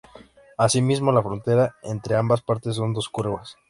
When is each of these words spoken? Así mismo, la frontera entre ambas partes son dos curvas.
Así 0.57 0.81
mismo, 0.81 1.11
la 1.11 1.21
frontera 1.21 1.75
entre 1.83 2.15
ambas 2.15 2.41
partes 2.41 2.75
son 2.75 2.91
dos 2.91 3.07
curvas. 3.07 3.59